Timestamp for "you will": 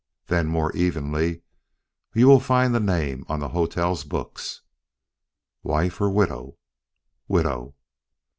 2.15-2.39